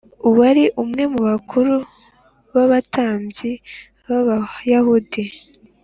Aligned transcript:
wari 0.39 0.63
umwe 0.83 1.03
mu 1.13 1.19
bakuru 1.29 1.73
b 2.53 2.55
abatambyi 2.63 3.51
b 4.05 4.05
Abayahudi 4.19 5.23